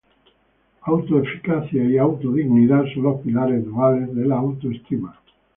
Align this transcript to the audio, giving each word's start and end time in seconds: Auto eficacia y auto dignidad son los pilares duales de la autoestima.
Auto 0.81 1.19
eficacia 1.19 1.83
y 1.83 1.99
auto 1.99 2.31
dignidad 2.33 2.85
son 2.91 3.03
los 3.03 3.21
pilares 3.21 3.63
duales 3.63 4.11
de 4.15 4.25
la 4.25 4.37
autoestima. 4.37 5.21